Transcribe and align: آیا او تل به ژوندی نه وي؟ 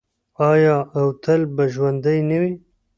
آیا 0.51 0.77
او 0.97 1.05
تل 1.23 1.41
به 1.55 1.63
ژوندی 1.73 2.19
نه 2.29 2.37
وي؟ 2.41 2.53